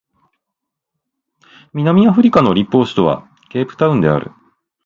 [1.75, 4.31] 南アフリカの立法首都はケープタウンである